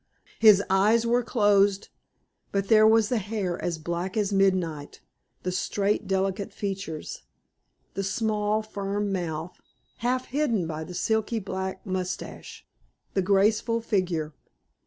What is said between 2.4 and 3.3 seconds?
but there was the